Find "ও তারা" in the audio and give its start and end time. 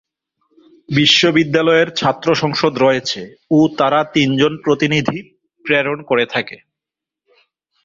3.51-3.99